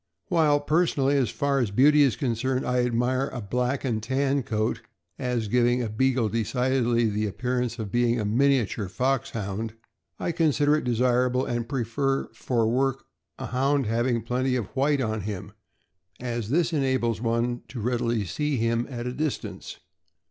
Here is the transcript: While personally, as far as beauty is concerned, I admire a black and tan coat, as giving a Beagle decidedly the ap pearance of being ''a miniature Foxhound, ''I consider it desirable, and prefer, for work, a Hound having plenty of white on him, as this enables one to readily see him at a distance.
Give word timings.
While 0.29 0.61
personally, 0.61 1.15
as 1.15 1.29
far 1.29 1.59
as 1.59 1.69
beauty 1.69 2.01
is 2.01 2.15
concerned, 2.15 2.65
I 2.65 2.79
admire 2.83 3.27
a 3.27 3.39
black 3.39 3.85
and 3.85 4.01
tan 4.01 4.41
coat, 4.41 4.81
as 5.19 5.47
giving 5.47 5.83
a 5.83 5.89
Beagle 5.89 6.27
decidedly 6.27 7.07
the 7.07 7.27
ap 7.27 7.37
pearance 7.37 7.77
of 7.77 7.91
being 7.91 8.19
''a 8.19 8.25
miniature 8.25 8.87
Foxhound, 8.89 9.75
''I 10.19 10.31
consider 10.31 10.75
it 10.75 10.85
desirable, 10.85 11.45
and 11.45 11.69
prefer, 11.69 12.31
for 12.33 12.67
work, 12.67 13.03
a 13.37 13.45
Hound 13.45 13.85
having 13.85 14.23
plenty 14.23 14.55
of 14.55 14.75
white 14.75 15.01
on 15.01 15.21
him, 15.21 15.51
as 16.19 16.49
this 16.49 16.73
enables 16.73 17.21
one 17.21 17.61
to 17.67 17.79
readily 17.79 18.25
see 18.25 18.57
him 18.57 18.87
at 18.89 19.05
a 19.05 19.13
distance. 19.13 19.77